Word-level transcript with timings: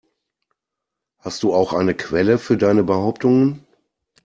Hast 1.19 1.43
du 1.43 1.53
auch 1.53 1.73
eine 1.73 1.93
Quelle 1.93 2.39
für 2.39 2.57
deine 2.57 2.83
Behauptungen? 2.83 3.67